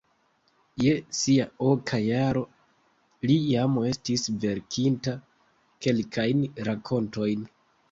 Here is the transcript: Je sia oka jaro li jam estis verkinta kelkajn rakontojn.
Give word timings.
Je 0.83 0.93
sia 1.17 1.43
oka 1.71 1.99
jaro 2.05 2.41
li 3.27 3.37
jam 3.51 3.77
estis 3.91 4.25
verkinta 4.47 5.15
kelkajn 5.87 6.45
rakontojn. 6.73 7.49